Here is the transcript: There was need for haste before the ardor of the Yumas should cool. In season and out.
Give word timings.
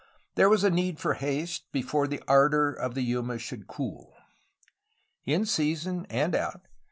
There 0.33 0.49
was 0.49 0.63
need 0.63 0.99
for 0.99 1.13
haste 1.13 1.71
before 1.71 2.07
the 2.07 2.23
ardor 2.27 2.73
of 2.73 2.95
the 2.95 3.03
Yumas 3.03 3.41
should 3.41 3.67
cool. 3.67 4.15
In 5.25 5.45
season 5.45 6.07
and 6.09 6.33
out. 6.33 6.61